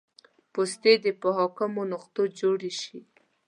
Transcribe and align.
پوستې 0.53 0.93
دې 1.03 1.11
په 1.21 1.29
حاکمو 1.37 1.81
نقطو 1.93 2.21
جوړې 2.39 2.71
شي 2.81 2.99